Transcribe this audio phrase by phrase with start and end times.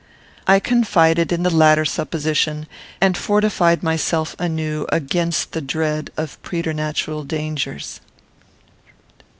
[0.47, 2.65] I confided in the latter supposition,
[2.99, 8.01] and fortified myself anew against the dread of preternatural dangers.